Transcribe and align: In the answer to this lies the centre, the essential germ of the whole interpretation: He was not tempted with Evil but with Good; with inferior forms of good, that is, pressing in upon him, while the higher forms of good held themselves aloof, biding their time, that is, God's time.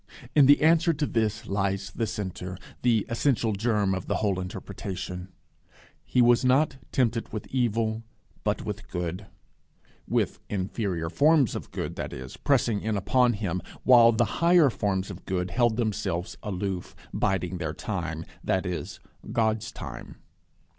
In 0.33 0.47
the 0.47 0.63
answer 0.63 0.93
to 0.93 1.05
this 1.05 1.45
lies 1.45 1.91
the 1.91 2.07
centre, 2.07 2.57
the 2.81 3.05
essential 3.07 3.53
germ 3.53 3.93
of 3.93 4.07
the 4.07 4.15
whole 4.15 4.39
interpretation: 4.39 5.27
He 6.03 6.23
was 6.23 6.43
not 6.43 6.77
tempted 6.91 7.31
with 7.31 7.45
Evil 7.49 8.01
but 8.43 8.65
with 8.65 8.87
Good; 8.89 9.27
with 10.07 10.39
inferior 10.49 11.11
forms 11.11 11.53
of 11.55 11.69
good, 11.69 11.97
that 11.97 12.13
is, 12.13 12.35
pressing 12.35 12.81
in 12.81 12.97
upon 12.97 13.33
him, 13.33 13.61
while 13.83 14.11
the 14.11 14.25
higher 14.41 14.71
forms 14.71 15.11
of 15.11 15.23
good 15.25 15.51
held 15.51 15.77
themselves 15.77 16.35
aloof, 16.41 16.95
biding 17.13 17.59
their 17.59 17.75
time, 17.75 18.25
that 18.43 18.65
is, 18.65 18.99
God's 19.31 19.71
time. 19.71 20.15